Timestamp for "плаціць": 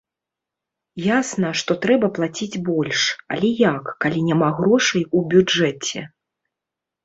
2.15-2.61